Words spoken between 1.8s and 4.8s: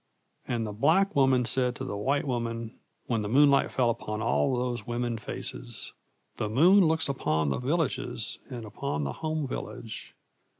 the white woman when the moonlight fell upon all